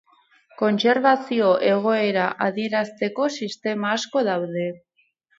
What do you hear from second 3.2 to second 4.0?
sistema